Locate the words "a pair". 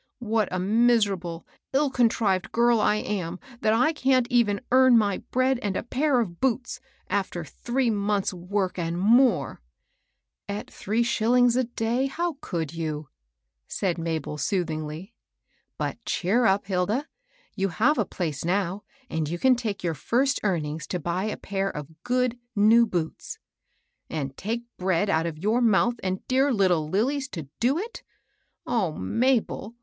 5.77-6.19, 21.25-21.69